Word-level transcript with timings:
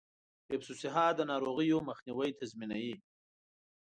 حفظ 0.49 0.67
الصحه 0.73 1.05
د 1.15 1.19
ناروغیو 1.31 1.77
مخنیوی 1.89 2.29
تضمینوي. 2.39 2.95